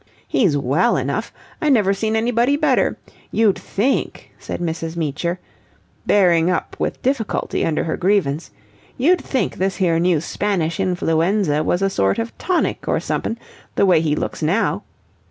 [0.27, 1.31] "He's well enough.
[1.61, 2.97] I never seen anybody better.
[3.31, 4.95] You'd think," said Mrs.
[4.95, 5.37] Meecher,
[6.07, 8.49] bearing up with difficulty under her grievance,
[8.97, 13.37] "you'd think this here new Spanish influenza was a sort of a tonic or somep'n,
[13.75, 14.81] the way he looks now.